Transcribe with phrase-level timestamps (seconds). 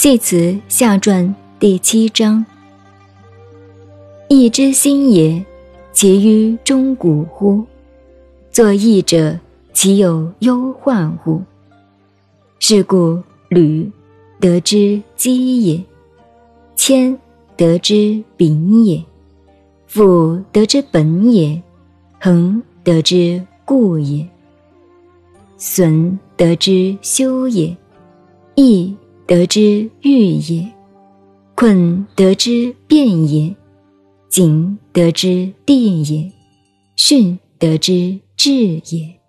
[0.00, 2.46] 系辞下传第七章：
[4.28, 5.44] 义之心也，
[5.92, 7.64] 其于中古乎？
[8.52, 9.36] 作义者，
[9.72, 11.42] 其有忧患乎？
[12.60, 13.90] 是故履
[14.38, 15.82] 得之基也，
[16.76, 17.18] 谦
[17.56, 19.02] 得之秉也，
[19.88, 21.60] 复得之本也，
[22.20, 24.24] 恒得之固也，
[25.56, 27.76] 损得之修也，
[28.54, 28.94] 义。
[29.28, 30.66] 得之欲也，
[31.54, 33.54] 困得之变也，
[34.26, 36.32] 谨得之定也，
[36.96, 39.20] 训得之治也。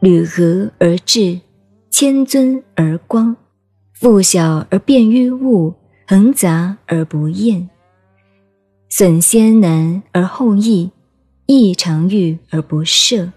[0.00, 1.38] 履和而治，
[1.88, 3.36] 谦尊而光，
[3.92, 5.72] 富小而便于物，
[6.08, 7.70] 恒杂而不厌，
[8.88, 10.90] 损先难而后易，
[11.46, 13.30] 易常欲而不涉，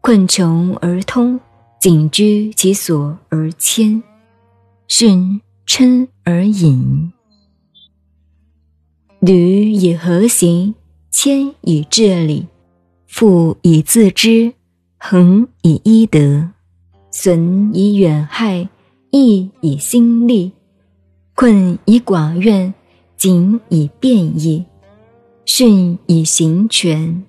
[0.00, 1.38] 困穷而通。
[1.84, 4.02] 谨居其所而谦，
[4.88, 7.12] 训嗔而隐。
[9.20, 10.74] 履以和行？
[11.10, 12.46] 谦以治理，
[13.06, 14.54] 富以自知，
[14.96, 16.48] 恒以医德，
[17.10, 18.66] 损以远害，
[19.10, 20.52] 益以心力，
[21.34, 22.72] 困以寡怨，
[23.18, 24.64] 谨以变易，
[25.44, 27.26] 训以行权。